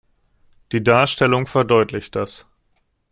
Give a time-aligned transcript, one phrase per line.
[0.71, 2.47] Die Darstellung verdeutlicht das.